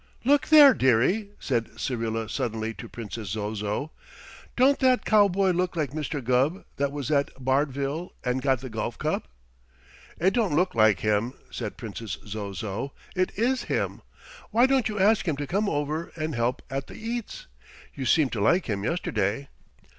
"Look 0.23 0.47
there, 0.47 0.73
dearie," 0.73 1.29
said 1.39 1.79
Syrilla 1.79 2.27
suddenly 2.27 2.73
to 2.73 2.89
Princess 2.89 3.29
Zozo, 3.29 3.91
"don't 4.55 4.79
that 4.79 5.05
cowboy 5.05 5.51
look 5.51 5.75
like 5.75 5.91
Mr. 5.91 6.23
Gubb 6.23 6.65
that 6.77 6.91
was 6.91 7.11
at 7.11 7.31
Bardville 7.35 8.09
and 8.23 8.41
got 8.41 8.61
the 8.61 8.69
golf 8.71 8.97
cup?" 8.97 9.27
"It 10.19 10.33
don't 10.33 10.55
look 10.55 10.73
like 10.73 11.01
him," 11.01 11.33
said 11.51 11.77
Princess 11.77 12.17
Zozo; 12.25 12.93
"it 13.15 13.31
is 13.37 13.65
him. 13.65 14.01
Why 14.49 14.65
don't 14.65 14.89
you 14.89 14.97
ask 14.97 15.27
him 15.27 15.37
to 15.37 15.45
come 15.45 15.69
over 15.69 16.11
and 16.15 16.33
help 16.33 16.63
at 16.67 16.87
the 16.87 16.95
eats? 16.95 17.45
You 17.93 18.07
seemed 18.07 18.31
to 18.31 18.41
like 18.41 18.65
him 18.65 18.83
yesterday." 18.83 19.49